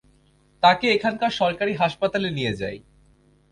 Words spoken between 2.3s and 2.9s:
নিয়ে যাই।